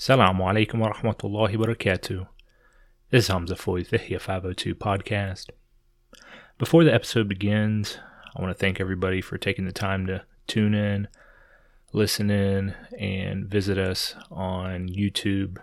Assalamu 0.00 0.40
alaikum 0.40 0.78
wa 0.78 0.94
rahmatullahi 0.94 1.58
wa 1.58 1.66
barakatuh. 1.66 2.26
This 3.10 3.24
is 3.24 3.28
Hamza 3.28 3.54
Foy, 3.54 3.82
the 3.82 3.98
Ihya 3.98 4.18
502 4.18 4.74
podcast. 4.74 5.50
Before 6.56 6.84
the 6.84 6.94
episode 6.94 7.28
begins, 7.28 7.98
I 8.34 8.40
want 8.40 8.50
to 8.50 8.58
thank 8.58 8.80
everybody 8.80 9.20
for 9.20 9.36
taking 9.36 9.66
the 9.66 9.72
time 9.72 10.06
to 10.06 10.22
tune 10.46 10.74
in, 10.74 11.08
listen 11.92 12.30
in, 12.30 12.74
and 12.98 13.44
visit 13.44 13.76
us 13.76 14.14
on 14.30 14.88
YouTube, 14.88 15.58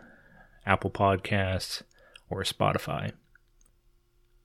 Apple 0.68 0.92
Podcasts, 0.92 1.82
or 2.30 2.44
Spotify. 2.44 3.14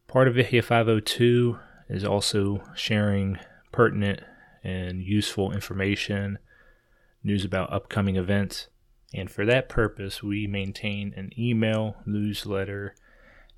Part 0.09 0.27
of 0.27 0.37
Ihya 0.37 0.65
502 0.65 1.59
is 1.91 2.03
also 2.03 2.63
sharing 2.75 3.39
pertinent 3.73 4.21
and 4.65 5.03
useful 5.03 5.53
information, 5.53 6.39
news 7.23 7.45
about 7.45 7.71
upcoming 7.71 8.17
events, 8.17 8.69
and 9.15 9.31
for 9.31 9.45
that 9.45 9.69
purpose, 9.69 10.23
we 10.23 10.47
maintain 10.47 11.13
an 11.17 11.31
email, 11.39 11.97
newsletter, 12.07 12.95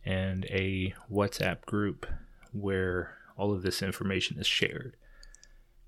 and 0.04 0.44
a 0.46 0.94
WhatsApp 1.10 1.62
group 1.62 2.06
where 2.52 3.16
all 3.36 3.52
of 3.52 3.62
this 3.62 3.82
information 3.82 4.38
is 4.38 4.46
shared. 4.46 4.96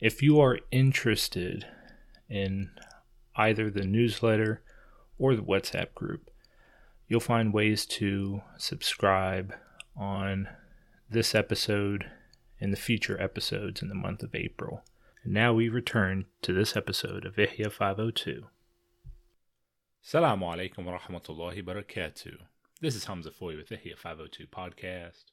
If 0.00 0.22
you 0.22 0.40
are 0.40 0.60
interested 0.70 1.66
in 2.28 2.70
either 3.34 3.70
the 3.70 3.84
newsletter 3.84 4.62
or 5.18 5.34
the 5.34 5.42
WhatsApp 5.42 5.94
group, 5.94 6.30
you'll 7.08 7.20
find 7.20 7.52
ways 7.52 7.86
to 7.86 8.42
subscribe 8.58 9.54
on 9.96 10.48
this 11.08 11.34
episode 11.34 12.06
and 12.60 12.72
the 12.72 12.76
future 12.76 13.20
episodes 13.20 13.82
in 13.82 13.88
the 13.88 13.94
month 13.94 14.22
of 14.22 14.34
April. 14.34 14.82
And 15.24 15.32
now 15.32 15.52
we 15.52 15.68
return 15.68 16.26
to 16.42 16.52
this 16.52 16.76
episode 16.76 17.24
of 17.24 17.36
Ihya 17.36 17.72
502. 17.72 18.46
Assalamu 20.06 20.42
alaikum 20.54 20.84
wa 20.84 20.96
rahmatullahi 20.96 21.64
barakatuh. 21.64 22.36
This 22.80 22.94
is 22.94 23.06
Hamza 23.06 23.32
Foy 23.32 23.56
with 23.56 23.70
Ihya 23.70 23.98
502 23.98 24.46
podcast. 24.46 25.24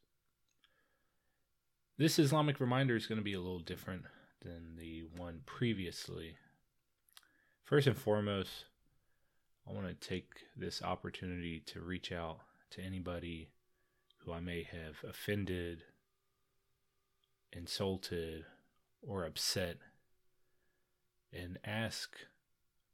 This 1.99 2.17
Islamic 2.17 2.59
reminder 2.59 2.95
is 2.95 3.05
going 3.05 3.19
to 3.19 3.23
be 3.23 3.35
a 3.35 3.39
little 3.39 3.59
different 3.59 4.05
than 4.41 4.77
the 4.79 5.03
one 5.15 5.41
previously. 5.45 6.37
First 7.63 7.85
and 7.85 7.95
foremost, 7.95 8.65
I 9.69 9.73
want 9.73 9.85
to 9.89 10.07
take 10.07 10.45
this 10.57 10.81
opportunity 10.81 11.61
to 11.67 11.79
reach 11.79 12.11
out 12.11 12.39
to 12.71 12.81
anybody 12.81 13.49
who 14.25 14.33
I 14.33 14.39
may 14.39 14.63
have 14.63 15.07
offended, 15.07 15.83
insulted, 17.51 18.45
or 19.07 19.23
upset 19.23 19.77
and 21.31 21.59
ask 21.63 22.17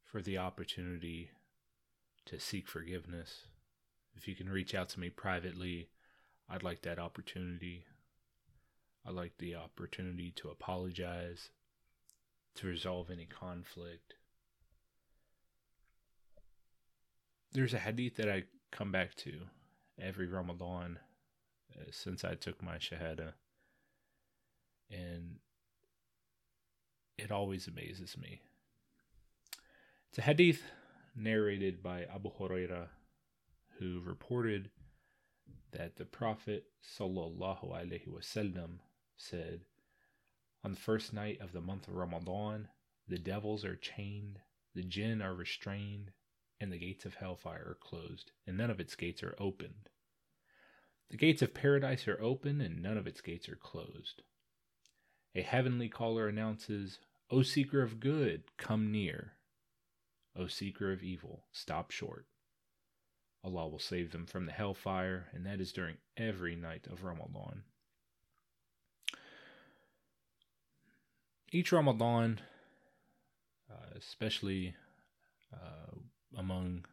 for 0.03 0.21
the 0.21 0.38
opportunity 0.38 1.30
to 2.30 2.39
seek 2.39 2.67
forgiveness. 2.67 3.45
If 4.16 4.27
you 4.27 4.35
can 4.35 4.49
reach 4.49 4.75
out 4.75 4.89
to 4.89 4.99
me 4.99 5.09
privately, 5.09 5.89
I'd 6.47 6.61
like 6.61 6.83
that 6.83 6.99
opportunity. 6.99 7.86
I'd 9.05 9.16
like 9.16 9.38
the 9.39 9.55
opportunity 9.55 10.31
to 10.36 10.49
apologize, 10.49 11.49
to 12.55 12.67
resolve 12.67 13.09
any 13.09 13.25
conflict. 13.25 14.13
There's 17.52 17.73
a 17.73 17.80
hadith 17.80 18.16
that 18.17 18.30
I 18.30 18.43
come 18.71 18.91
back 18.91 19.16
to 19.16 19.33
every 19.99 20.27
Ramadan 20.27 20.99
uh, 21.75 21.86
since 21.89 22.23
I 22.23 22.36
took 22.36 22.61
my 22.61 22.75
Shahada. 22.75 23.33
And 24.91 25.38
it 27.17 27.31
always 27.31 27.67
amazes 27.67 28.16
me. 28.16 28.41
It's 30.09 30.19
a 30.19 30.23
hadith 30.23 30.61
narrated 31.20 31.84
by 31.84 32.06
Abu 32.06 32.31
Huraira, 32.31 32.89
who 33.78 34.02
reported 34.02 34.72
that 35.72 35.98
the 35.98 36.06
Prophet 36.06 36.66
wasallam 38.08 38.80
said, 39.17 39.66
"On 40.64 40.71
the 40.71 40.80
first 40.80 41.14
night 41.14 41.39
of 41.42 41.52
the 41.52 41.61
month 41.61 41.88
of 41.88 41.95
Ramadan, 41.95 42.70
the 43.08 43.20
devils 43.20 43.64
are 43.66 43.76
chained, 43.76 44.42
the 44.73 44.83
jinn 44.83 45.21
are 45.21 45.36
restrained, 45.36 46.11
and 46.60 46.71
the 46.71 46.77
gates 46.77 47.05
of 47.05 47.16
hellfire 47.16 47.70
are 47.70 47.76
closed, 47.76 48.32
and 48.45 48.58
none 48.58 48.70
of 48.70 48.80
its 48.80 48.95
gates 48.95 49.23
are 49.23 49.36
opened. 49.38 49.89
The 51.10 51.17
gates 51.17 51.42
of 51.42 51.54
paradise 51.54 52.08
are 52.08 52.22
open, 52.22 52.61
and 52.61 52.82
none 52.82 52.98
of 52.98 53.08
its 53.08 53.22
gates 53.22 53.49
are 53.49 53.55
closed. 53.55 54.22
A 55.36 55.42
heavenly 55.42 55.89
caller 55.89 56.27
announces, 56.27 56.99
O 57.30 57.42
seeker 57.42 57.82
of 57.82 57.99
good, 57.99 58.55
come 58.58 58.92
near. 58.92 59.39
O 60.36 60.48
seeker 60.48 60.92
of 60.92 61.04
evil, 61.04 61.44
stop 61.52 61.92
short. 61.92 62.26
Allah 63.44 63.67
will 63.67 63.80
save 63.80 64.12
them 64.12 64.26
from 64.26 64.45
the 64.45 64.52
hellfire, 64.52 65.28
and 65.34 65.45
that 65.45 65.62
is 65.62 65.72
during 65.72 65.98
every 66.17 66.56
night 66.56 66.88
of 66.88 67.04
Ramadan. 67.04 67.64
Each 71.52 71.72
Ramadan, 71.72 72.42
uh, 73.72 73.98
especially 73.98 74.76
uh, 75.54 75.95
among 76.38 76.86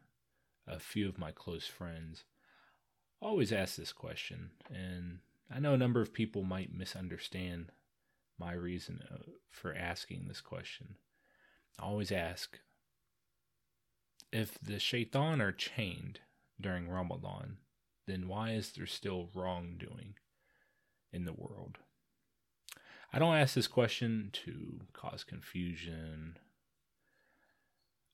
a 0.65 0.79
few 0.79 1.07
of 1.07 1.19
my 1.19 1.31
close 1.31 1.67
friends, 1.67 2.23
always 3.21 3.51
ask 3.51 3.75
this 3.75 3.91
question, 3.91 4.51
and 4.73 5.19
I 5.53 5.59
know 5.59 5.73
a 5.73 5.77
number 5.77 6.01
of 6.01 6.13
people 6.13 6.43
might 6.43 6.73
misunderstand 6.73 7.71
my 8.39 8.53
reason 8.53 9.01
uh, 9.11 9.17
for 9.49 9.73
asking 9.73 10.25
this 10.27 10.41
question. 10.41 10.95
I 11.79 11.83
always 11.83 12.11
ask 12.11 12.59
if 14.31 14.57
the 14.59 14.79
shaitan 14.79 15.41
are 15.41 15.51
chained 15.51 16.19
during 16.59 16.89
Ramadan, 16.89 17.57
then 18.07 18.27
why 18.27 18.51
is 18.51 18.71
there 18.71 18.85
still 18.85 19.29
wrongdoing 19.33 20.15
in 21.11 21.25
the 21.25 21.33
world? 21.33 21.77
I 23.13 23.19
don't 23.19 23.35
ask 23.35 23.55
this 23.55 23.67
question 23.67 24.29
to 24.45 24.81
cause 24.93 25.23
confusion. 25.23 26.37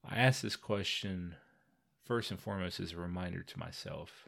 I 0.07 0.17
ask 0.17 0.41
this 0.41 0.55
question 0.55 1.35
first 2.05 2.31
and 2.31 2.39
foremost 2.39 2.79
as 2.79 2.93
a 2.93 2.97
reminder 2.97 3.41
to 3.43 3.59
myself. 3.59 4.27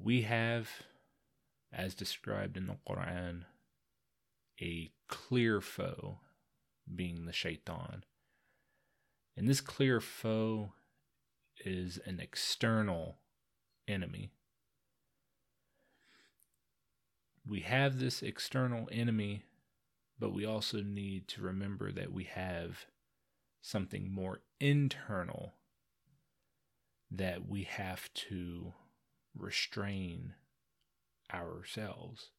We 0.00 0.22
have, 0.22 0.70
as 1.72 1.94
described 1.94 2.56
in 2.56 2.66
the 2.66 2.76
Quran, 2.88 3.44
a 4.60 4.92
clear 5.08 5.60
foe, 5.60 6.18
being 6.94 7.26
the 7.26 7.32
shaitan. 7.32 8.04
And 9.36 9.48
this 9.48 9.60
clear 9.60 10.00
foe 10.00 10.72
is 11.64 11.98
an 12.04 12.20
external 12.20 13.16
enemy. 13.88 14.30
We 17.46 17.60
have 17.60 17.98
this 17.98 18.22
external 18.22 18.88
enemy, 18.92 19.44
but 20.18 20.32
we 20.32 20.44
also 20.44 20.82
need 20.82 21.28
to 21.28 21.42
remember 21.42 21.90
that 21.92 22.12
we 22.12 22.24
have 22.24 22.86
something 23.60 24.12
more 24.12 24.40
internal 24.60 25.54
that 27.10 27.46
we 27.46 27.64
have 27.64 28.12
to 28.14 28.72
restrain 29.36 30.34
ourselves. 31.32 32.30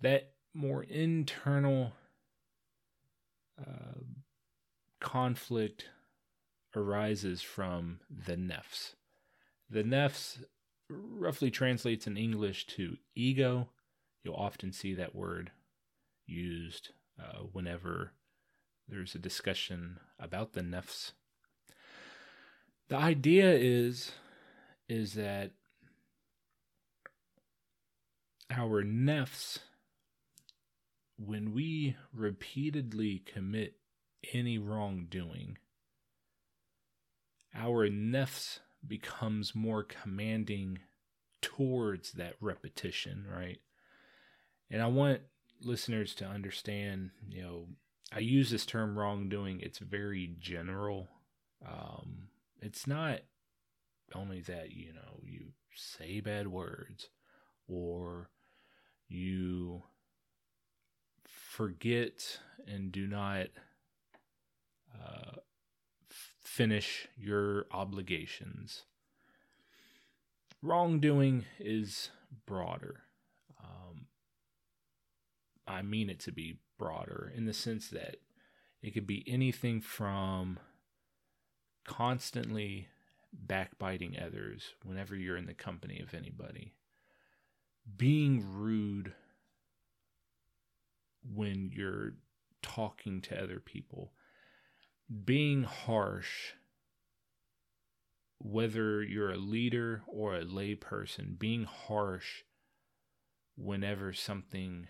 That 0.00 0.32
more 0.52 0.82
internal 0.82 1.92
uh, 3.58 4.00
conflict 5.04 5.90
arises 6.74 7.42
from 7.42 8.00
the 8.10 8.36
nefs. 8.36 8.94
The 9.68 9.84
nefs 9.84 10.42
roughly 10.88 11.50
translates 11.50 12.06
in 12.06 12.16
English 12.16 12.66
to 12.68 12.96
ego. 13.14 13.68
You'll 14.22 14.34
often 14.34 14.72
see 14.72 14.94
that 14.94 15.14
word 15.14 15.52
used 16.26 16.88
uh, 17.20 17.40
whenever 17.52 18.12
there's 18.88 19.14
a 19.14 19.18
discussion 19.18 19.98
about 20.18 20.54
the 20.54 20.62
nefs. 20.62 21.12
The 22.88 22.96
idea 22.96 23.52
is 23.52 24.12
is 24.88 25.14
that 25.14 25.52
our 28.50 28.82
nefs 28.82 29.58
when 31.18 31.52
we 31.52 31.94
repeatedly 32.12 33.22
commit 33.26 33.74
any 34.32 34.58
wrongdoing, 34.58 35.58
our 37.54 37.88
nefs 37.88 38.60
becomes 38.86 39.54
more 39.54 39.82
commanding 39.82 40.78
towards 41.40 42.12
that 42.12 42.34
repetition, 42.40 43.26
right? 43.30 43.60
And 44.70 44.82
I 44.82 44.86
want 44.86 45.20
listeners 45.62 46.14
to 46.16 46.26
understand, 46.26 47.10
you 47.28 47.42
know, 47.42 47.66
I 48.12 48.20
use 48.20 48.50
this 48.50 48.66
term 48.66 48.98
wrongdoing, 48.98 49.60
it's 49.60 49.78
very 49.78 50.34
general. 50.38 51.08
Um, 51.66 52.28
it's 52.60 52.86
not 52.86 53.20
only 54.14 54.40
that, 54.42 54.70
you 54.72 54.92
know, 54.92 55.20
you 55.22 55.52
say 55.74 56.20
bad 56.20 56.48
words 56.48 57.08
or 57.66 58.30
you 59.08 59.82
forget 61.24 62.38
and 62.66 62.92
do 62.92 63.06
not 63.06 63.46
uh, 64.94 65.38
finish 66.08 67.08
your 67.16 67.66
obligations. 67.70 68.82
Wrongdoing 70.62 71.44
is 71.58 72.10
broader. 72.46 73.02
Um, 73.62 74.06
I 75.66 75.82
mean 75.82 76.08
it 76.08 76.20
to 76.20 76.32
be 76.32 76.58
broader 76.78 77.32
in 77.34 77.44
the 77.46 77.52
sense 77.52 77.88
that 77.88 78.16
it 78.82 78.92
could 78.92 79.06
be 79.06 79.24
anything 79.26 79.80
from 79.80 80.58
constantly 81.84 82.88
backbiting 83.32 84.16
others 84.18 84.74
whenever 84.84 85.16
you're 85.16 85.36
in 85.36 85.46
the 85.46 85.54
company 85.54 86.00
of 86.00 86.14
anybody, 86.14 86.74
being 87.96 88.44
rude 88.46 89.12
when 91.34 91.70
you're 91.74 92.14
talking 92.62 93.20
to 93.22 93.42
other 93.42 93.60
people, 93.60 94.12
being 95.24 95.64
harsh, 95.64 96.52
whether 98.38 99.02
you're 99.02 99.32
a 99.32 99.36
leader 99.36 100.02
or 100.06 100.34
a 100.34 100.44
layperson, 100.44 101.38
being 101.38 101.64
harsh 101.64 102.42
whenever 103.56 104.12
something 104.12 104.88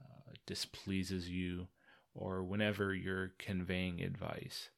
uh, 0.00 0.32
displeases 0.46 1.28
you 1.28 1.68
or 2.14 2.42
whenever 2.42 2.94
you're 2.94 3.32
conveying 3.38 4.00
advice. 4.00 4.70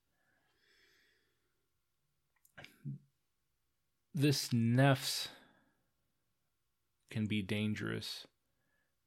This 4.15 4.49
nefs 4.49 5.29
can 7.11 7.27
be 7.27 7.43
dangerous 7.43 8.27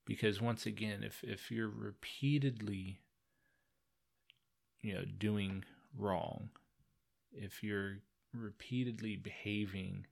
because 0.06 0.42
once 0.42 0.66
again 0.66 1.04
if 1.04 1.24
if 1.24 1.52
you're 1.52 1.70
repeatedly 1.70 3.03
you 4.84 4.94
know 4.94 5.04
doing 5.18 5.64
wrong 5.98 6.50
if 7.34 7.64
you're 7.64 7.98
repeatedly 8.34 9.16
behaving 9.16 10.06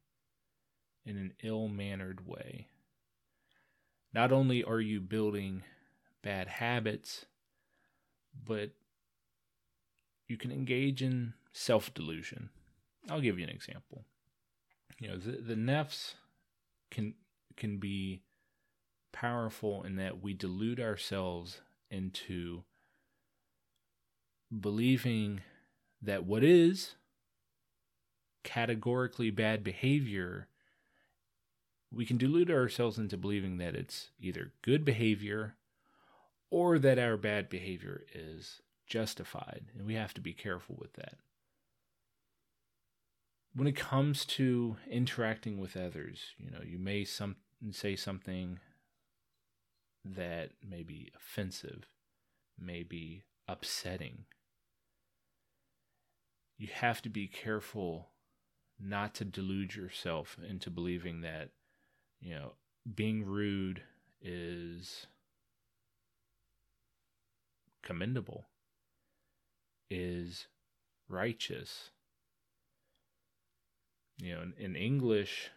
in 1.05 1.17
an 1.17 1.33
ill-mannered 1.43 2.27
way 2.27 2.67
not 4.13 4.31
only 4.31 4.63
are 4.63 4.81
you 4.81 4.99
building 4.99 5.61
bad 6.23 6.47
habits 6.47 7.25
but 8.45 8.71
you 10.27 10.37
can 10.37 10.51
engage 10.51 11.01
in 11.01 11.33
self-delusion. 11.51 12.49
I'll 13.09 13.19
give 13.19 13.37
you 13.37 13.43
an 13.43 13.49
example. 13.49 14.05
You 14.99 15.09
know 15.09 15.17
the, 15.17 15.31
the 15.41 15.55
nafs 15.55 16.13
can 16.89 17.15
can 17.57 17.77
be 17.77 18.21
powerful 19.11 19.83
in 19.83 19.95
that 19.97 20.21
we 20.21 20.33
delude 20.33 20.79
ourselves 20.79 21.61
into 21.89 22.63
believing 24.59 25.41
that 26.01 26.25
what 26.25 26.43
is 26.43 26.95
categorically 28.43 29.29
bad 29.29 29.63
behavior, 29.63 30.47
we 31.93 32.05
can 32.05 32.17
delude 32.17 32.49
ourselves 32.49 32.97
into 32.97 33.17
believing 33.17 33.57
that 33.57 33.75
it's 33.75 34.09
either 34.19 34.51
good 34.61 34.83
behavior 34.83 35.55
or 36.49 36.79
that 36.79 36.99
our 36.99 37.17
bad 37.17 37.49
behavior 37.49 38.03
is 38.13 38.61
justified. 38.87 39.65
And 39.77 39.85
we 39.85 39.93
have 39.93 40.13
to 40.15 40.21
be 40.21 40.33
careful 40.33 40.75
with 40.79 40.93
that. 40.93 41.15
When 43.53 43.67
it 43.67 43.75
comes 43.75 44.25
to 44.25 44.77
interacting 44.89 45.59
with 45.59 45.75
others, 45.75 46.19
you 46.37 46.49
know, 46.49 46.61
you 46.65 46.79
may 46.79 47.03
some 47.03 47.35
say 47.71 47.95
something 47.95 48.59
that 50.03 50.51
may 50.67 50.83
be 50.83 51.11
offensive, 51.15 51.85
may 52.59 52.83
be 52.83 53.23
upsetting. 53.47 54.25
You 56.61 56.67
have 56.75 57.01
to 57.01 57.09
be 57.09 57.25
careful 57.25 58.09
not 58.79 59.15
to 59.15 59.25
delude 59.25 59.75
yourself 59.75 60.37
into 60.47 60.69
believing 60.69 61.21
that, 61.21 61.49
you 62.19 62.35
know, 62.35 62.51
being 62.93 63.25
rude 63.25 63.81
is 64.21 65.07
commendable, 67.81 68.45
is 69.89 70.45
righteous. 71.09 71.89
You 74.21 74.35
know, 74.35 74.41
in, 74.43 74.53
in 74.59 74.75
English, 74.75 75.49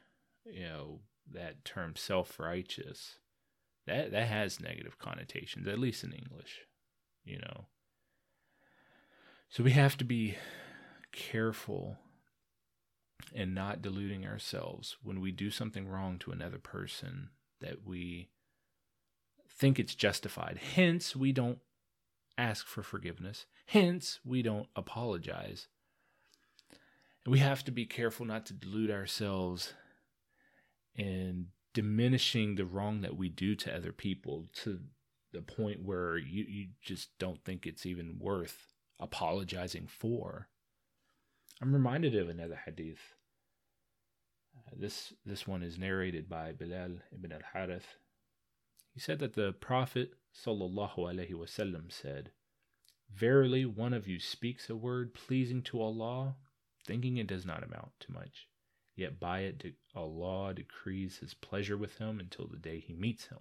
you 0.47 0.63
know, 0.63 1.01
that 1.31 1.67
term 1.67 1.97
self 1.97 2.41
righteous 2.41 3.19
that 3.87 4.11
that 4.11 4.29
has 4.29 4.59
negative 4.59 4.99
connotations, 4.99 5.69
at 5.69 5.79
least 5.79 6.03
in 6.03 6.13
English, 6.13 6.61
you 7.27 7.41
know. 7.41 7.67
So 9.51 9.63
we 9.63 9.73
have 9.73 9.99
to 9.99 10.05
be 10.05 10.37
careful 11.15 11.97
and 13.35 13.55
not 13.55 13.83
deluding 13.83 14.27
ourselves 14.27 14.97
when 15.03 15.21
we 15.21 15.33
do 15.33 15.51
something 15.51 15.89
wrong 15.89 16.19
to 16.19 16.31
another 16.31 16.59
person 16.59 17.31
that 17.61 17.87
we 17.87 18.29
think 19.49 19.79
it's 19.79 19.95
justified. 19.95 20.59
Hence, 20.75 21.17
we 21.17 21.33
don't 21.33 21.59
ask 22.37 22.67
for 22.67 22.83
forgiveness. 22.83 23.47
Hence, 23.67 24.21
we 24.25 24.43
don't 24.43 24.69
apologize. 24.77 25.69
And 27.25 27.33
we 27.33 27.39
have 27.39 27.65
to 27.65 27.71
be 27.71 27.87
careful 27.87 28.27
not 28.27 28.45
to 28.47 28.53
delude 28.53 28.91
ourselves 28.91 29.73
and 30.97 31.47
diminishing 31.73 32.55
the 32.55 32.67
wrong 32.67 33.01
that 33.01 33.17
we 33.17 33.29
do 33.29 33.55
to 33.57 33.75
other 33.75 33.93
people 33.93 34.47
to 34.63 34.81
the 35.33 35.43
point 35.43 35.83
where 35.83 36.17
you, 36.17 36.45
you 36.47 36.67
just 36.83 37.11
don't 37.19 37.43
think 37.45 37.67
it's 37.67 37.87
even 37.87 38.19
worth 38.21 38.75
apologizing 39.01 39.87
for. 39.87 40.49
I'm 41.63 41.73
reminded 41.73 42.17
of 42.17 42.29
another 42.29 42.61
hadith. 42.65 43.15
Uh, 44.57 44.73
this 44.77 45.13
this 45.25 45.47
one 45.47 45.63
is 45.63 45.79
narrated 45.79 46.29
by 46.29 46.53
Bilal 46.53 46.99
ibn 47.13 47.33
al-Harith. 47.33 47.97
He 48.93 49.01
said 49.01 49.19
that 49.21 49.35
the 49.35 49.53
Prophet 49.53 50.15
wasallam 50.47 51.91
said, 51.91 52.31
"Verily, 53.13 53.65
one 53.65 53.93
of 53.93 54.09
you 54.09 54.19
speaks 54.19 54.69
a 54.69 54.77
word 54.77 55.15
pleasing 55.15 55.63
to 55.63 55.81
Allah, 55.81 56.37
thinking 56.85 57.17
it 57.17 57.27
does 57.27 57.47
not 57.47 57.63
amount 57.63 57.93
to 58.01 58.13
much, 58.13 58.49
yet 58.97 59.21
by 59.21 59.41
it 59.41 59.59
de- 59.59 59.75
Allah 59.95 60.55
decrees 60.55 61.19
his 61.19 61.35
pleasure 61.35 61.77
with 61.77 61.99
him 61.99 62.21
until 62.21 62.47
the 62.47 62.57
day 62.57 62.81
he 62.81 62.95
meets 62.95 63.27
him. 63.27 63.41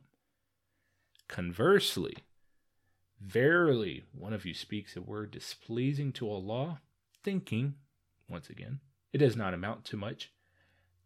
Conversely, 1.27 2.17
verily 3.19 4.05
one 4.11 4.33
of 4.33 4.45
you 4.45 4.53
speaks 4.53 4.95
a 4.95 5.01
word 5.01 5.31
displeasing 5.31 6.11
to 6.13 6.29
Allah, 6.29 6.81
thinking, 7.23 7.75
once 8.29 8.49
again, 8.49 8.79
it 9.11 9.19
does 9.19 9.35
not 9.35 9.53
amount 9.53 9.85
to 9.85 9.97
much, 9.97 10.31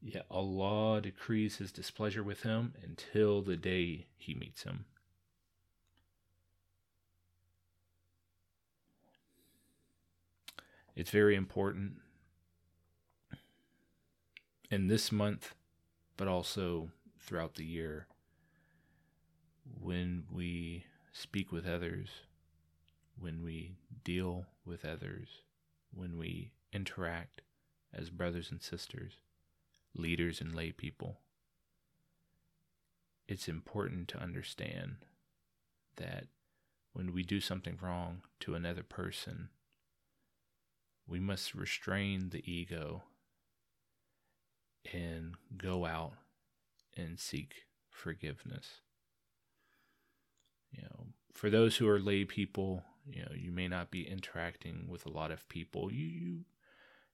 yet 0.02 0.26
Allah 0.30 1.02
decrees 1.02 1.58
his 1.58 1.72
displeasure 1.72 2.24
with 2.24 2.44
him 2.44 2.74
until 2.84 3.42
the 3.42 3.58
day 3.58 4.08
he 4.16 4.34
meets 4.34 4.64
him. 4.64 4.86
It's 10.96 11.12
very 11.12 11.36
important 11.36 11.98
in 14.72 14.88
this 14.88 15.12
month, 15.12 15.54
but 16.16 16.28
also 16.28 16.90
throughout 17.20 17.56
the 17.56 17.66
year, 17.66 18.08
when 19.80 20.24
we 20.32 20.86
speak 21.12 21.52
with 21.52 21.68
others, 21.68 22.10
when 23.20 23.44
we 23.44 23.76
deal 24.04 24.46
with 24.66 24.86
others, 24.86 25.28
when 25.94 26.18
we 26.18 26.52
interact 26.74 27.42
as 27.94 28.10
brothers 28.10 28.52
and 28.52 28.62
sisters, 28.62 29.14
leaders 29.96 30.42
and 30.42 30.56
lay 30.56 30.72
people, 30.72 31.20
it's 33.28 33.48
important 33.48 34.08
to 34.10 34.22
understand 34.22 34.98
that 35.98 36.26
when 36.94 37.14
we 37.14 37.24
do 37.24 37.42
something 37.42 37.78
wrong 37.82 38.22
to 38.40 38.56
another 38.56 38.84
person, 38.84 39.50
we 41.08 41.20
must 41.20 41.54
restrain 41.54 42.30
the 42.30 42.50
ego 42.52 43.04
and 44.94 45.36
go 45.58 45.86
out 45.86 46.14
and 46.96 47.20
seek 47.20 47.66
forgiveness. 47.90 48.82
You 50.72 50.84
know, 50.84 51.06
for 51.34 51.50
those 51.50 51.78
who 51.78 51.88
are 51.88 52.00
lay 52.00 52.26
people, 52.26 52.84
you 53.10 53.22
know, 53.22 53.32
you 53.36 53.52
may 53.52 53.68
not 53.68 53.92
be 53.92 54.08
interacting 54.08 54.88
with 54.90 55.06
a 55.06 55.12
lot 55.12 55.32
of 55.32 55.48
people. 55.50 55.92
You, 55.92 56.06
you 56.06 56.40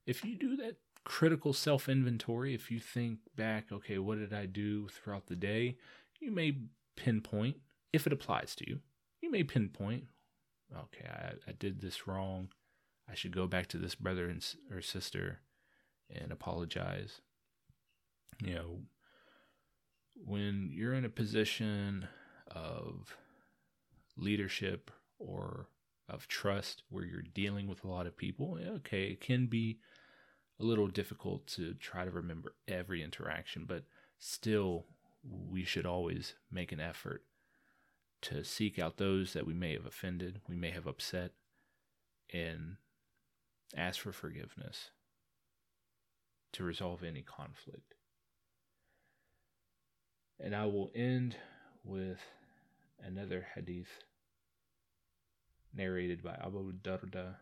if 0.06 0.24
you 0.24 0.36
do 0.36 0.56
that 0.56 0.76
critical 1.04 1.52
self 1.52 1.88
inventory, 1.88 2.54
if 2.54 2.70
you 2.70 2.80
think 2.80 3.18
back, 3.36 3.72
okay, 3.72 3.98
what 3.98 4.18
did 4.18 4.32
I 4.32 4.46
do 4.46 4.88
throughout 4.88 5.26
the 5.26 5.36
day? 5.36 5.76
You 6.20 6.30
may 6.30 6.58
pinpoint, 6.96 7.56
if 7.92 8.06
it 8.06 8.12
applies 8.12 8.54
to 8.56 8.68
you, 8.68 8.80
you 9.20 9.30
may 9.30 9.42
pinpoint, 9.42 10.04
okay, 10.74 11.06
I, 11.08 11.50
I 11.50 11.52
did 11.58 11.80
this 11.80 12.06
wrong. 12.06 12.48
I 13.08 13.14
should 13.14 13.34
go 13.34 13.46
back 13.46 13.66
to 13.68 13.78
this 13.78 13.94
brother 13.94 14.28
and, 14.28 14.44
or 14.70 14.80
sister 14.80 15.40
and 16.08 16.32
apologize 16.32 17.20
you 18.42 18.54
know, 18.54 18.80
when 20.14 20.70
you're 20.72 20.94
in 20.94 21.04
a 21.04 21.10
position 21.10 22.08
of 22.48 23.16
leadership 24.16 24.90
or 25.18 25.68
of 26.08 26.28
trust 26.28 26.82
where 26.88 27.04
you're 27.04 27.22
dealing 27.22 27.66
with 27.66 27.84
a 27.84 27.88
lot 27.88 28.06
of 28.06 28.16
people, 28.16 28.58
okay, 28.76 29.04
it 29.04 29.20
can 29.20 29.46
be 29.46 29.78
a 30.60 30.64
little 30.64 30.86
difficult 30.86 31.46
to 31.48 31.74
try 31.74 32.04
to 32.04 32.10
remember 32.10 32.54
every 32.68 33.02
interaction, 33.02 33.64
but 33.66 33.84
still, 34.18 34.86
we 35.22 35.64
should 35.64 35.86
always 35.86 36.34
make 36.50 36.70
an 36.72 36.80
effort 36.80 37.24
to 38.22 38.44
seek 38.44 38.78
out 38.78 38.96
those 38.96 39.32
that 39.32 39.46
we 39.46 39.54
may 39.54 39.72
have 39.72 39.86
offended, 39.86 40.40
we 40.48 40.56
may 40.56 40.70
have 40.70 40.86
upset, 40.86 41.32
and 42.32 42.76
ask 43.76 44.00
for 44.00 44.12
forgiveness 44.12 44.90
to 46.52 46.64
resolve 46.64 47.02
any 47.02 47.22
conflict. 47.22 47.94
And 50.40 50.54
I 50.54 50.66
will 50.66 50.90
end 50.94 51.36
with 51.84 52.20
another 53.02 53.46
hadith 53.54 54.04
narrated 55.74 56.22
by 56.22 56.38
Abu 56.42 56.72
Darda, 56.72 57.36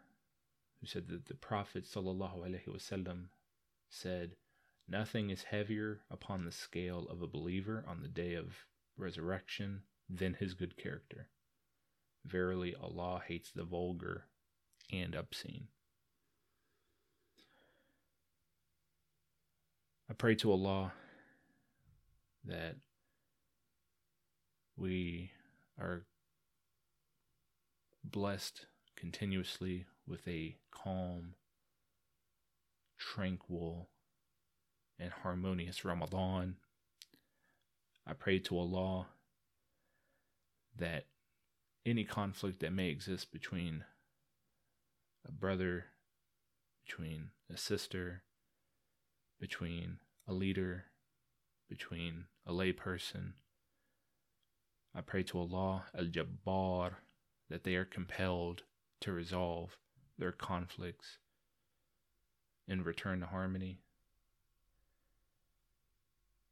who 0.82 0.88
said 0.88 1.06
that 1.06 1.26
the 1.26 1.34
Prophet 1.34 1.84
wasallam 1.84 3.26
said, 3.88 4.32
Nothing 4.88 5.30
is 5.30 5.44
heavier 5.44 6.00
upon 6.10 6.44
the 6.44 6.50
scale 6.50 7.06
of 7.08 7.22
a 7.22 7.28
believer 7.28 7.84
on 7.86 8.02
the 8.02 8.08
day 8.08 8.34
of 8.34 8.66
resurrection 8.96 9.82
than 10.10 10.34
his 10.34 10.54
good 10.54 10.76
character. 10.76 11.28
Verily, 12.26 12.74
Allah 12.74 13.22
hates 13.24 13.52
the 13.52 13.62
vulgar 13.62 14.24
and 14.90 15.14
obscene. 15.14 15.68
I 20.10 20.14
pray 20.14 20.34
to 20.34 20.50
Allah 20.50 20.92
that 22.44 22.74
we 24.76 25.30
are 25.78 26.02
blessed 28.04 28.66
continuously 28.96 29.86
with 30.06 30.26
a 30.26 30.56
calm, 30.70 31.34
tranquil, 32.98 33.88
and 34.98 35.10
harmonious 35.10 35.84
Ramadan. 35.84 36.56
I 38.06 38.12
pray 38.14 38.38
to 38.40 38.58
Allah 38.58 39.06
that 40.76 41.06
any 41.84 42.04
conflict 42.04 42.60
that 42.60 42.72
may 42.72 42.88
exist 42.88 43.32
between 43.32 43.84
a 45.26 45.32
brother, 45.32 45.86
between 46.84 47.30
a 47.52 47.56
sister, 47.56 48.22
between 49.40 49.98
a 50.26 50.32
leader, 50.32 50.84
between 51.68 52.24
a 52.46 52.52
layperson, 52.52 53.32
I 54.94 55.00
pray 55.00 55.22
to 55.24 55.38
Allah 55.38 55.84
Al 55.96 56.04
Jabbar 56.04 56.96
that 57.48 57.64
they 57.64 57.76
are 57.76 57.84
compelled 57.84 58.62
to 59.00 59.12
resolve 59.12 59.78
their 60.18 60.32
conflicts 60.32 61.18
and 62.68 62.86
return 62.86 63.20
to 63.20 63.26
harmony. 63.26 63.78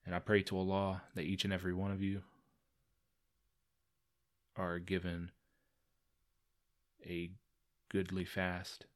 And 0.05 0.15
I 0.15 0.19
pray 0.19 0.43
to 0.45 0.59
Allah 0.59 1.03
that 1.15 1.25
each 1.25 1.45
and 1.45 1.53
every 1.53 1.75
one 1.75 1.91
of 1.93 2.03
you 2.03 2.23
are 4.57 4.79
given 4.79 5.31
a 7.07 7.31
goodly 7.89 8.25
fast, 8.25 8.87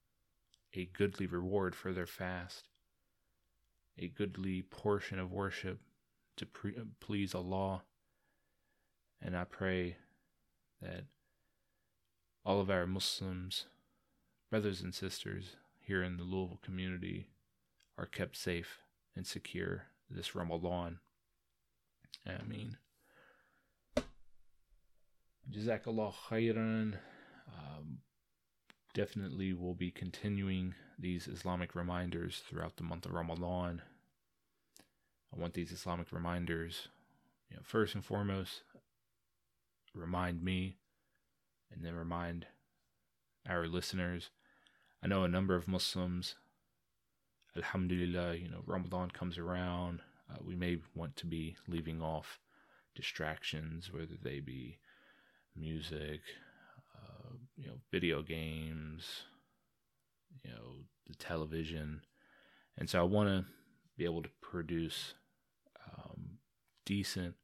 a 0.75 0.87
goodly 0.87 1.26
reward 1.26 1.75
for 1.75 1.92
their 1.92 2.06
fast, 2.06 2.68
a 3.99 4.09
goodly 4.09 4.62
portion 4.62 5.18
of 5.18 5.33
worship 5.33 5.80
to 6.37 6.47
pre- 6.47 6.76
uh, 6.76 6.85
please 7.00 7.35
Allah. 7.35 7.83
And 9.23 9.37
I 9.37 9.44
pray 9.44 9.97
that 10.83 11.04
all 12.44 12.61
of 12.61 12.71
our 12.71 12.87
Muslims, 12.87 13.66
brothers 14.54 14.82
and 14.82 14.94
sisters 14.94 15.56
here 15.80 16.00
in 16.00 16.16
the 16.16 16.23
Louisville 16.23 16.61
community, 16.62 17.26
are 17.99 18.06
kept 18.06 18.37
safe 18.37 18.78
and 19.16 19.26
secure 19.26 19.87
this 20.08 20.37
Ramadan. 20.37 21.00
Ameen, 22.25 22.76
Jazakallah 25.50 26.14
khairan. 26.28 26.99
Um, 27.49 27.99
definitely 28.94 29.52
will 29.52 29.75
be 29.75 29.90
continuing 29.90 30.76
these 31.00 31.26
Islamic 31.26 31.75
reminders 31.75 32.40
throughout 32.49 32.76
the 32.76 32.84
month 32.84 33.06
of 33.06 33.12
Ramadan. 33.12 33.82
I 35.34 35.40
want 35.40 35.54
these 35.54 35.73
Islamic 35.73 36.12
reminders, 36.12 36.87
you 37.50 37.56
know, 37.56 37.62
first 37.64 37.96
and 37.96 38.04
foremost, 38.04 38.62
remind 39.96 40.44
me 40.44 40.76
and 41.73 41.84
then 41.84 41.96
remind 41.96 42.46
our 43.49 43.66
listeners. 43.66 44.30
I 45.04 45.06
know 45.06 45.25
a 45.25 45.28
number 45.28 45.54
of 45.54 45.68
Muslims, 45.68 46.34
Alhamdulillah, 47.54 48.37
you 48.37 48.49
know, 48.49 48.62
Ramadan 48.64 49.11
comes 49.11 49.37
around. 49.37 50.00
Uh, 50.32 50.38
we 50.42 50.56
may 50.56 50.78
want 50.94 51.14
to 51.16 51.26
be 51.26 51.56
leaving 51.68 52.00
off 52.00 52.40
distractions, 52.94 53.92
whether 53.92 54.16
they 54.23 54.40
be 54.40 54.78
music, 55.54 56.23
uh, 56.96 57.34
you 57.54 57.66
know, 57.66 57.75
video 57.92 58.23
games, 58.23 59.25
you 60.42 60.50
know, 60.50 60.76
the 61.06 61.14
television. 61.16 62.00
And 62.78 62.88
so 62.88 62.99
I 62.99 63.02
want 63.02 63.28
to 63.28 63.44
be 63.99 64.06
able 64.06 64.23
to 64.23 64.30
produce 64.40 65.12
um, 65.87 66.38
decent, 66.87 67.34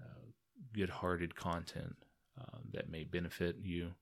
uh, 0.00 0.30
good 0.72 0.88
hearted 0.88 1.36
content 1.36 1.96
um, 2.40 2.70
that 2.72 2.90
may 2.90 3.04
benefit 3.04 3.56
you. 3.62 3.92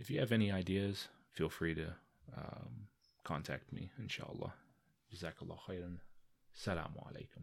If 0.00 0.10
you 0.10 0.18
have 0.20 0.32
any 0.32 0.50
ideas, 0.50 1.08
feel 1.30 1.50
free 1.50 1.74
to 1.74 1.94
um, 2.34 2.88
contact 3.22 3.70
me, 3.70 3.90
inshallah. 3.98 4.54
Jazakallah 5.14 5.58
khairan. 5.68 5.98
Salamu 6.58 7.06
alaikum. 7.06 7.42